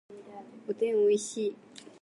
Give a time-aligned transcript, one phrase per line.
[0.67, 1.55] おでんおいしい